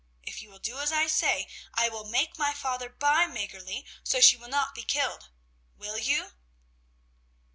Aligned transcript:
If 0.23 0.41
you 0.41 0.49
will 0.49 0.57
do 0.57 0.79
as 0.79 0.91
I 0.91 1.05
say, 1.05 1.47
I 1.75 1.87
will 1.87 2.05
make 2.05 2.35
my 2.39 2.55
father 2.55 2.89
buy 2.89 3.27
Mäggerli, 3.27 3.85
so 4.03 4.19
she 4.19 4.35
will 4.35 4.47
not 4.49 4.73
be 4.73 4.81
killed. 4.81 5.29
Will 5.77 5.99
you?" 5.99 6.31